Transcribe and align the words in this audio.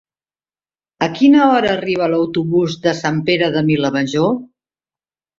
A 1.07 1.09
quina 1.17 1.41
hora 1.49 1.67
arriba 1.73 2.07
l'autobús 2.13 2.77
de 2.85 2.93
Sant 3.01 3.19
Pere 3.27 3.51
de 3.57 3.63
Vilamajor? 3.69 4.33